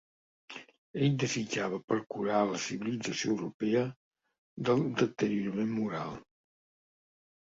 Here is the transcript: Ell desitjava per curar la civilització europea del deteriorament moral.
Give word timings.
Ell 1.07 1.17
desitjava 1.23 1.79
per 1.89 1.97
curar 2.15 2.39
la 2.51 2.61
civilització 2.63 3.29
europea 3.35 3.83
del 4.69 4.81
deteriorament 5.03 5.75
moral. 5.75 6.17